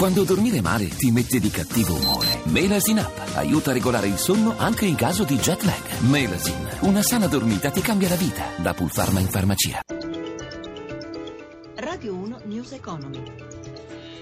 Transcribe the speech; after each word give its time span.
Quando 0.00 0.24
dormire 0.24 0.62
male 0.62 0.88
ti 0.88 1.10
mette 1.10 1.38
di 1.38 1.50
cattivo 1.50 1.94
umore. 1.94 2.40
Melasin 2.44 3.00
Up 3.00 3.32
aiuta 3.34 3.68
a 3.68 3.74
regolare 3.74 4.06
il 4.06 4.16
sonno 4.16 4.54
anche 4.56 4.86
in 4.86 4.94
caso 4.94 5.24
di 5.24 5.36
jet 5.36 5.62
lag. 5.64 5.98
Melasin, 6.08 6.68
una 6.80 7.02
sana 7.02 7.26
dormita 7.26 7.70
ti 7.70 7.82
cambia 7.82 8.08
la 8.08 8.14
vita. 8.14 8.46
Da 8.56 8.72
Pulpharma 8.72 9.20
in 9.20 9.28
farmacia. 9.28 9.82
Radio 11.74 12.14
1 12.14 12.40
News 12.44 12.72
Economy. 12.72 13.49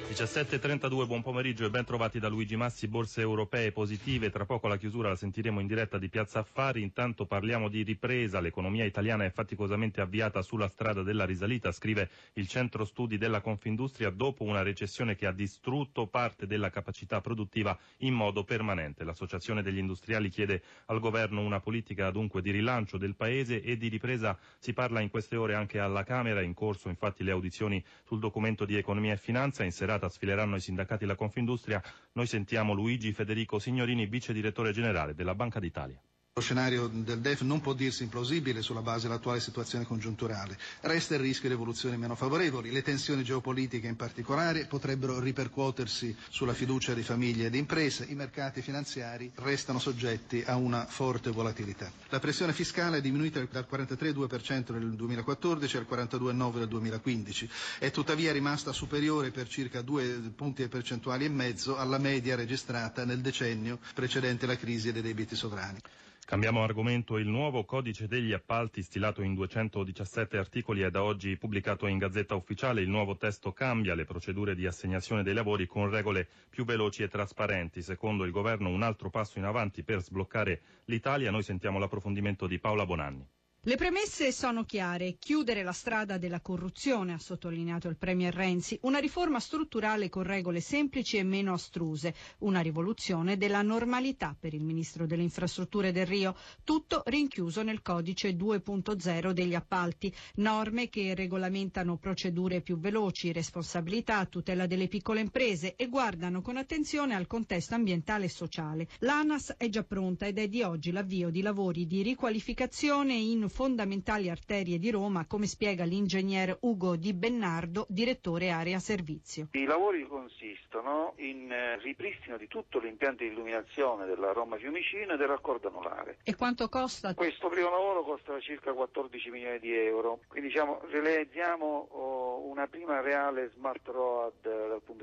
17.32, 0.08 1.06
buon 1.06 1.20
pomeriggio 1.22 1.66
e 1.66 1.70
ben 1.70 1.84
trovati 1.84 2.18
da 2.18 2.28
Luigi 2.28 2.56
Massi, 2.56 2.88
borse 2.88 3.20
europee 3.20 3.72
positive, 3.72 4.30
tra 4.30 4.46
poco 4.46 4.66
la 4.66 4.78
chiusura 4.78 5.10
la 5.10 5.16
sentiremo 5.16 5.60
in 5.60 5.66
diretta 5.66 5.98
di 5.98 6.08
Piazza 6.08 6.38
Affari, 6.38 6.80
intanto 6.80 7.26
parliamo 7.26 7.68
di 7.68 7.82
ripresa, 7.82 8.40
l'economia 8.40 8.86
italiana 8.86 9.26
è 9.26 9.30
faticosamente 9.30 10.00
avviata 10.00 10.40
sulla 10.40 10.66
strada 10.68 11.02
della 11.02 11.26
risalita, 11.26 11.72
scrive 11.72 12.08
il 12.34 12.48
centro 12.48 12.86
studi 12.86 13.18
della 13.18 13.42
Confindustria, 13.42 14.08
dopo 14.08 14.44
una 14.44 14.62
recessione 14.62 15.14
che 15.14 15.26
ha 15.26 15.32
distrutto 15.32 16.06
parte 16.06 16.46
della 16.46 16.70
capacità 16.70 17.20
produttiva 17.20 17.78
in 17.98 18.14
modo 18.14 18.44
permanente. 18.44 19.04
L'associazione 19.04 19.62
degli 19.62 19.78
industriali 19.78 20.30
chiede 20.30 20.62
al 20.86 21.00
governo 21.00 21.42
una 21.42 21.60
politica 21.60 22.10
dunque 22.10 22.40
di 22.40 22.50
rilancio 22.50 22.96
del 22.96 23.14
paese 23.14 23.60
e 23.62 23.76
di 23.76 23.88
ripresa. 23.88 24.38
Si 24.58 24.72
parla 24.72 25.00
in 25.00 25.10
queste 25.10 25.36
ore 25.36 25.54
anche 25.54 25.78
alla 25.78 26.02
Camera, 26.02 26.40
in 26.40 26.54
corso 26.54 26.88
infatti 26.88 27.22
le 27.22 27.30
audizioni 27.30 27.84
sul 28.04 28.20
documento 28.20 28.64
di 28.64 28.74
economia 28.74 29.12
e 29.12 29.18
finanza, 29.18 29.64
in 29.64 29.70
serata 29.70 29.97
sfileranno 30.06 30.54
i 30.54 30.60
sindacati 30.60 31.04
della 31.04 31.16
Confindustria, 31.16 31.82
noi 32.12 32.26
sentiamo 32.26 32.74
Luigi 32.74 33.12
Federico 33.12 33.58
Signorini, 33.58 34.06
vice 34.06 34.32
direttore 34.32 34.70
generale 34.70 35.14
della 35.14 35.34
Banca 35.34 35.58
d'Italia. 35.58 36.00
Lo 36.38 36.44
scenario 36.44 36.86
del 36.86 37.18
DEF 37.18 37.40
non 37.40 37.60
può 37.60 37.72
dirsi 37.72 38.04
implausibile 38.04 38.62
sulla 38.62 38.80
base 38.80 39.08
dell'attuale 39.08 39.40
situazione 39.40 39.84
congiunturale. 39.84 40.56
Resta 40.82 41.14
il 41.14 41.20
rischio 41.20 41.48
di 41.48 41.56
evoluzioni 41.56 41.96
meno 41.96 42.14
favorevoli. 42.14 42.70
Le 42.70 42.82
tensioni 42.82 43.24
geopolitiche 43.24 43.88
in 43.88 43.96
particolare 43.96 44.66
potrebbero 44.66 45.18
ripercuotersi 45.18 46.14
sulla 46.30 46.54
fiducia 46.54 46.94
di 46.94 47.02
famiglie 47.02 47.46
e 47.46 47.50
di 47.50 47.58
imprese. 47.58 48.04
I 48.08 48.14
mercati 48.14 48.62
finanziari 48.62 49.32
restano 49.34 49.80
soggetti 49.80 50.44
a 50.46 50.54
una 50.54 50.86
forte 50.86 51.30
volatilità. 51.32 51.90
La 52.10 52.20
pressione 52.20 52.52
fiscale 52.52 52.98
è 52.98 53.00
diminuita 53.00 53.44
dal 53.50 53.66
43,2% 53.68 54.72
nel 54.74 54.92
2014 54.94 55.76
al 55.76 55.86
42,9% 55.90 56.56
nel 56.56 56.68
2015. 56.68 57.50
È 57.80 57.90
tuttavia 57.90 58.30
rimasta 58.30 58.72
superiore 58.72 59.32
per 59.32 59.48
circa 59.48 59.82
due 59.82 60.06
punti 60.36 60.68
percentuali 60.68 61.24
e 61.24 61.30
mezzo 61.30 61.76
alla 61.76 61.98
media 61.98 62.36
registrata 62.36 63.04
nel 63.04 63.18
decennio 63.22 63.80
precedente 63.92 64.46
la 64.46 64.56
crisi 64.56 64.92
dei 64.92 65.02
debiti 65.02 65.34
sovrani. 65.34 65.80
Cambiamo 66.28 66.62
argomento. 66.62 67.16
Il 67.16 67.26
nuovo 67.26 67.64
codice 67.64 68.06
degli 68.06 68.34
appalti, 68.34 68.82
stilato 68.82 69.22
in 69.22 69.32
217 69.32 70.36
articoli, 70.36 70.82
è 70.82 70.90
da 70.90 71.02
oggi 71.02 71.38
pubblicato 71.38 71.86
in 71.86 71.96
Gazzetta 71.96 72.34
Ufficiale. 72.34 72.82
Il 72.82 72.90
nuovo 72.90 73.16
testo 73.16 73.54
cambia 73.54 73.94
le 73.94 74.04
procedure 74.04 74.54
di 74.54 74.66
assegnazione 74.66 75.22
dei 75.22 75.32
lavori 75.32 75.66
con 75.66 75.88
regole 75.88 76.28
più 76.50 76.66
veloci 76.66 77.02
e 77.02 77.08
trasparenti. 77.08 77.80
Secondo 77.80 78.24
il 78.24 78.30
governo 78.30 78.68
un 78.68 78.82
altro 78.82 79.08
passo 79.08 79.38
in 79.38 79.46
avanti 79.46 79.82
per 79.82 80.02
sbloccare 80.02 80.60
l'Italia. 80.84 81.30
Noi 81.30 81.42
sentiamo 81.42 81.78
l'approfondimento 81.78 82.46
di 82.46 82.58
Paola 82.58 82.84
Bonanni. 82.84 83.26
Le 83.68 83.76
premesse 83.76 84.32
sono 84.32 84.64
chiare. 84.64 85.16
Chiudere 85.18 85.62
la 85.62 85.72
strada 85.72 86.16
della 86.16 86.40
corruzione, 86.40 87.12
ha 87.12 87.18
sottolineato 87.18 87.88
il 87.88 87.98
Premier 87.98 88.32
Renzi, 88.32 88.78
una 88.84 88.98
riforma 88.98 89.40
strutturale 89.40 90.08
con 90.08 90.22
regole 90.22 90.60
semplici 90.60 91.18
e 91.18 91.22
meno 91.22 91.52
astruse, 91.52 92.14
una 92.38 92.60
rivoluzione 92.60 93.36
della 93.36 93.60
normalità 93.60 94.34
per 94.40 94.54
il 94.54 94.64
Ministro 94.64 95.04
delle 95.06 95.20
Infrastrutture 95.20 95.92
del 95.92 96.06
Rio, 96.06 96.34
tutto 96.64 97.02
rinchiuso 97.04 97.62
nel 97.62 97.82
codice 97.82 98.34
2.0 98.34 99.32
degli 99.32 99.54
appalti, 99.54 100.10
norme 100.36 100.88
che 100.88 101.14
regolamentano 101.14 101.98
procedure 101.98 102.62
più 102.62 102.78
veloci, 102.78 103.32
responsabilità, 103.32 104.24
tutela 104.24 104.66
delle 104.66 104.88
piccole 104.88 105.20
imprese 105.20 105.76
e 105.76 105.88
guardano 105.90 106.40
con 106.40 106.56
attenzione 106.56 107.14
al 107.14 107.26
contesto 107.26 107.74
ambientale 107.74 108.24
e 108.24 108.30
sociale. 108.30 108.88
L'ANAS 109.00 109.56
è 109.58 109.68
già 109.68 109.84
pronta 109.84 110.24
ed 110.24 110.38
è 110.38 110.48
di 110.48 110.62
oggi 110.62 110.90
l'avvio 110.90 111.28
di 111.28 111.42
lavori 111.42 111.86
di 111.86 112.00
riqualificazione 112.00 113.12
in 113.12 113.56
fondamentali 113.58 114.30
arterie 114.30 114.78
di 114.78 114.88
Roma, 114.88 115.26
come 115.26 115.46
spiega 115.46 115.82
l'ingegner 115.82 116.58
Ugo 116.60 116.94
Di 116.94 117.12
Bennardo, 117.12 117.86
direttore 117.88 118.50
area 118.50 118.78
servizio. 118.78 119.48
I 119.50 119.64
lavori 119.64 120.06
consistono 120.06 121.14
in 121.16 121.50
eh, 121.50 121.76
ripristino 121.78 122.36
di 122.36 122.46
tutto 122.46 122.78
l'impianto 122.78 123.24
di 123.24 123.30
illuminazione 123.30 124.06
della 124.06 124.30
Roma 124.30 124.58
Fiumicino 124.58 125.14
e 125.14 125.16
del 125.16 125.26
raccordo 125.26 125.66
anulare. 125.66 126.18
E 126.22 126.36
quanto 126.36 126.68
costa? 126.68 127.14
Questo 127.14 127.48
primo 127.48 127.68
lavoro 127.68 128.04
costa 128.04 128.38
circa 128.38 128.72
14 128.72 129.28
milioni 129.30 129.58
di 129.58 129.74
euro, 129.74 130.20
quindi 130.28 130.50
diciamo 130.50 130.80
realizziamo 130.88 131.88
oh, 131.90 132.46
una 132.46 132.68
prima 132.68 133.00
reale 133.00 133.50
smart 133.56 133.84
road 133.88 134.34
dal 134.40 134.80
punto 134.84 134.97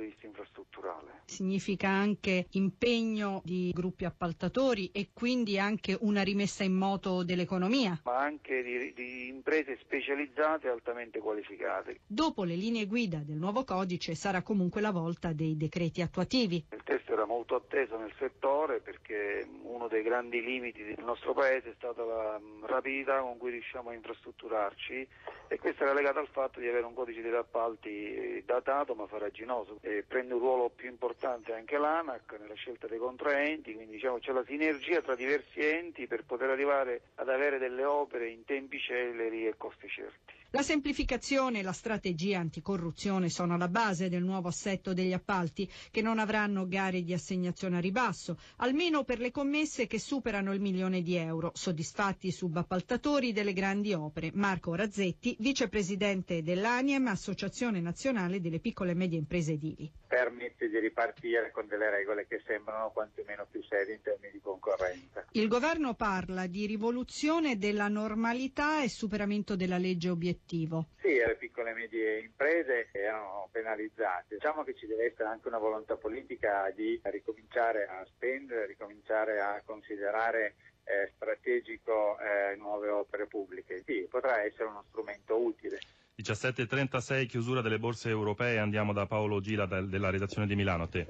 infrastrutturale. 0.96 1.14
Significa 1.26 1.90
anche 1.90 2.46
impegno 2.52 3.42
di 3.44 3.72
gruppi 3.74 4.06
appaltatori 4.06 4.92
e 4.92 5.10
quindi 5.12 5.58
anche 5.58 5.98
una 6.02 6.22
rimessa 6.22 6.64
in 6.64 6.74
moto 6.74 7.24
dell'economia? 7.24 8.00
Ma 8.04 8.20
anche 8.20 8.62
di, 8.62 8.94
di 8.94 9.28
imprese 9.28 9.78
specializzate 9.82 10.68
altamente 10.70 11.20
qualificate. 11.20 12.00
Dopo 12.06 12.44
le 12.44 12.56
linee 12.56 12.86
guida 12.86 13.20
del 13.26 13.38
nuovo 13.38 13.64
codice 13.64 14.14
sarà 14.16 14.44
comunque 14.44 14.82
la 14.82 14.92
volta 14.92 15.34
dei 15.34 15.58
decreti 15.58 16.02
attuativi. 16.02 16.64
Il 16.72 16.82
testo 16.84 17.05
era 17.16 17.26
molto 17.26 17.56
atteso 17.56 17.98
nel 17.98 18.14
settore 18.18 18.80
perché 18.80 19.48
uno 19.64 19.88
dei 19.88 20.04
grandi 20.04 20.44
limiti 20.44 20.84
del 20.84 21.04
nostro 21.04 21.34
paese 21.34 21.72
è 21.72 21.74
stata 21.76 22.04
la 22.04 22.40
rapidità 22.64 23.20
con 23.22 23.38
cui 23.38 23.52
riusciamo 23.52 23.90
a 23.90 23.94
infrastrutturarci 23.94 25.08
e 25.48 25.58
questo 25.58 25.84
era 25.84 25.94
legato 25.94 26.20
al 26.20 26.28
fatto 26.28 26.60
di 26.60 26.68
avere 26.68 26.86
un 26.86 26.94
codice 26.94 27.22
degli 27.22 27.34
appalti 27.34 28.44
datato 28.46 28.94
ma 28.96 29.08
faraginoso. 29.08 29.80
Prende 30.08 30.34
un 30.34 30.40
ruolo 30.40 30.70
più 30.70 30.90
importante 30.90 31.54
anche 31.54 31.78
l'ANAC 31.78 32.38
nella 32.40 32.54
scelta 32.54 32.88
dei 32.88 33.00
contraenti, 33.00 33.74
quindi 33.74 33.94
diciamo 33.94 34.20
c'è 34.20 34.32
la 34.32 34.44
sinergia 34.46 35.02
tra 35.02 35.16
diversi 35.16 35.60
enti 35.60 36.08
per 36.08 36.26
poter 36.26 36.50
arrivare 36.50 37.02
ad 37.16 37.30
avere 37.30 37.58
delle 37.58 37.86
opere 37.86 38.30
in 38.30 38.44
tempi 38.46 38.80
celeri 38.80 39.48
e 39.48 39.56
costi 39.58 39.88
certi. 39.88 40.34
La 40.56 40.64
semplificazione 40.64 41.60
e 41.60 41.64
la 41.64 41.74
strategia 41.74 42.40
anticorruzione 42.40 43.28
sono 43.28 43.56
alla 43.56 43.68
base 43.68 44.08
del 44.08 44.24
nuovo 44.24 44.48
assetto 44.48 44.94
degli 44.94 45.12
appalti, 45.12 45.70
che 45.92 46.02
non 46.02 46.18
avranno 46.18 46.66
gare 46.66 47.04
di 47.04 47.12
assegnazione 47.12 47.76
a 47.76 47.82
ribasso, 47.82 48.40
almeno 48.60 49.04
per 49.04 49.20
le 49.20 49.32
commesse 49.32 49.86
che 49.86 50.00
superano 50.00 50.54
il 50.54 50.62
milione 50.62 51.02
di 51.02 51.18
euro, 51.18 51.52
soddisfatti 51.54 52.28
i 52.28 52.32
subappaltatori 52.32 53.34
delle 53.34 53.52
grandi 53.52 53.92
opere. 53.92 54.32
Marco 54.34 54.74
Razzetti, 54.76 55.36
vicepresidente 55.40 56.42
dell'ANIEM, 56.42 57.08
Associazione 57.08 57.82
Nazionale 57.82 58.40
delle 58.40 58.60
Piccole 58.60 58.92
e 58.92 58.96
Medie 58.96 59.18
Imprese 59.18 59.52
Edili. 59.52 59.92
Permette 60.08 60.70
di 60.70 60.80
ripartire 60.80 61.52
con 61.52 61.68
delle 61.68 61.90
regole 61.90 62.28
che 62.28 62.42
sembrano 62.48 62.92
quantomeno 62.92 63.46
più 63.52 63.62
serie 63.68 63.96
in 63.96 64.02
termini 64.02 64.32
di 64.32 64.40
concorrenza. 64.40 65.26
Il 65.32 65.50
governo 65.50 65.96
parla 65.96 66.48
di 66.48 66.66
rivoluzione 66.66 67.58
della 67.58 67.90
normalità 67.90 68.82
e 68.82 68.88
superamento 68.88 69.58
della 69.58 69.78
legge 69.78 70.08
obiettivo. 70.46 70.86
Sì, 71.02 71.16
le 71.16 71.36
piccole 71.38 71.72
e 71.72 71.74
medie 71.74 72.20
imprese 72.20 72.90
erano 72.92 73.50
penalizzate. 73.52 74.36
Diciamo 74.36 74.64
che 74.64 74.76
ci 74.76 74.86
deve 74.86 75.06
essere 75.06 75.28
anche 75.28 75.48
una 75.48 75.58
volontà 75.58 75.98
politica 75.98 76.72
di 76.74 77.00
ricominciare 77.04 77.88
a 77.88 78.06
spendere, 78.06 78.68
ricominciare 78.68 79.40
a 79.40 79.62
considerare 79.66 80.56
eh, 80.84 81.12
strategico 81.16 82.18
eh, 82.20 82.56
nuove 82.56 82.90
opere 82.90 83.26
pubbliche. 83.26 83.82
Sì, 83.86 84.08
potrà 84.10 84.44
essere 84.44 84.66
uno 84.66 84.84
strumento 84.88 85.42
utile. 85.42 85.80
17.36, 86.18 87.26
chiusura 87.26 87.62
delle 87.62 87.80
borse 87.80 88.10
europee, 88.10 88.58
andiamo 88.58 88.94
da 88.94 89.06
Paolo 89.06 89.42
Gila 89.42 89.66
della 89.66 90.10
redazione 90.10 90.48
di 90.48 90.56
Milano. 90.56 90.84
A 90.84 90.88
te. 90.88 91.08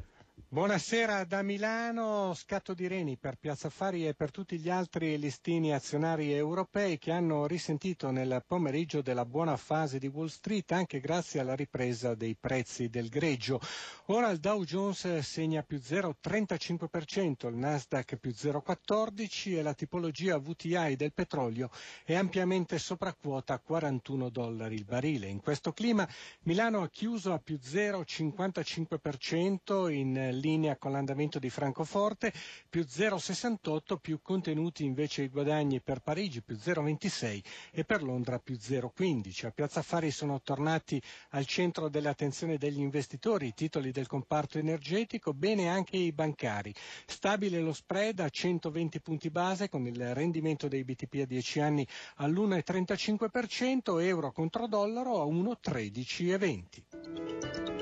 Buonasera 0.55 1.25
da 1.25 1.41
Milano, 1.41 2.33
scatto 2.33 2.73
di 2.73 2.87
reni 2.87 3.17
per 3.17 3.35
Piazza 3.37 3.67
Affari 3.67 4.07
e 4.07 4.13
per 4.13 4.31
tutti 4.31 4.57
gli 4.57 4.69
altri 4.69 5.19
listini 5.19 5.73
azionari 5.73 6.33
europei 6.33 6.97
che 6.97 7.11
hanno 7.11 7.45
risentito 7.45 8.09
nel 8.09 8.41
pomeriggio 8.47 9.01
della 9.01 9.25
buona 9.25 9.57
fase 9.57 9.99
di 9.99 10.07
Wall 10.07 10.27
Street 10.27 10.71
anche 10.71 11.01
grazie 11.01 11.41
alla 11.41 11.55
ripresa 11.55 12.15
dei 12.15 12.37
prezzi 12.39 12.87
del 12.89 13.09
greggio. 13.09 13.59
Ora 14.05 14.29
il 14.29 14.39
Dow 14.39 14.63
Jones 14.63 15.17
segna 15.19 15.61
più 15.61 15.77
0,35%, 15.77 17.49
il 17.49 17.55
Nasdaq 17.55 18.15
più 18.15 18.31
0,14% 18.31 19.57
e 19.57 19.61
la 19.61 19.73
tipologia 19.73 20.37
VTI 20.37 20.95
del 20.95 21.11
petrolio 21.11 21.69
è 22.05 22.15
ampiamente 22.15 22.77
sopra 22.77 23.13
quota 23.13 23.59
41 23.59 24.29
dollari 24.29 24.75
il 24.75 24.85
barile. 24.85 25.27
In 25.27 25.41
questo 25.41 25.73
clima 25.73 26.07
Milano 26.43 26.81
ha 26.81 26.87
chiuso 26.89 27.33
a 27.33 27.39
più 27.39 27.59
0,55% 27.61 29.91
in 29.91 30.24
linea 30.31 30.77
con 30.77 30.91
l'andamento 30.91 31.39
di 31.39 31.49
Francoforte, 31.49 32.31
più 32.69 32.81
0,68, 32.81 33.97
più 33.99 34.19
contenuti 34.21 34.83
invece 34.83 35.23
i 35.23 35.29
guadagni 35.29 35.81
per 35.81 35.99
Parigi, 36.01 36.41
più 36.41 36.55
0,26 36.55 37.41
e 37.71 37.83
per 37.83 38.03
Londra 38.03 38.39
più 38.39 38.55
0,15. 38.59 39.45
A 39.47 39.51
Piazza 39.51 39.79
Affari 39.79 40.11
sono 40.11 40.41
tornati 40.41 41.01
al 41.31 41.45
centro 41.45 41.89
dell'attenzione 41.89 42.57
degli 42.57 42.79
investitori 42.79 43.47
i 43.47 43.53
titoli 43.53 43.91
del 43.91 44.07
comparto 44.07 44.57
energetico, 44.57 45.33
bene 45.33 45.69
anche 45.69 45.97
i 45.97 46.11
bancari. 46.11 46.73
Stabile 47.05 47.59
lo 47.59 47.73
spread 47.73 48.19
a 48.19 48.29
120 48.29 48.99
punti 49.01 49.29
base 49.29 49.69
con 49.69 49.85
il 49.87 50.13
rendimento 50.13 50.67
dei 50.67 50.83
BTP 50.83 51.21
a 51.21 51.25
10 51.25 51.59
anni 51.59 51.87
all'1,35%, 52.15 54.01
euro 54.01 54.31
contro 54.31 54.67
dollaro 54.67 55.21
a 55.21 55.25
1,13,20. 55.25 57.74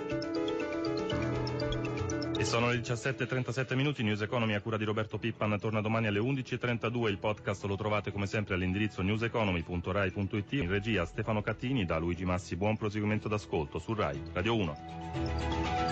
E 2.44 2.46
sono 2.46 2.68
le 2.68 2.82
17.37 2.82 3.74
minuti, 3.74 4.04
News 4.04 4.20
Economy 4.20 4.54
a 4.54 4.60
cura 4.60 4.76
di 4.76 4.84
Roberto 4.84 5.18
Pippan 5.18 5.58
torna 5.58 5.80
domani 5.80 6.08
alle 6.08 6.20
11.32, 6.20 7.08
il 7.08 7.18
podcast 7.18 7.64
lo 7.64 7.78
trovate 7.78 8.12
come 8.12 8.28
sempre 8.28 8.56
all'indirizzo 8.56 9.02
newseconomy.rai.it, 9.02 10.52
in 10.52 10.68
regia 10.68 11.06
Stefano 11.06 11.42
Cattini, 11.42 11.86
da 11.86 12.00
Luigi 12.00 12.26
Massi, 12.26 12.58
buon 12.58 12.76
proseguimento 12.76 13.30
d'ascolto 13.30 13.80
su 13.80 13.94
Rai 13.94 14.22
Radio 14.34 14.58
1. 14.58 15.84